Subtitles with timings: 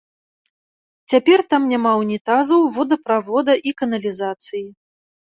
[1.11, 4.63] Цяпер там няма ўнітазаў, водаправода і каналізацыі.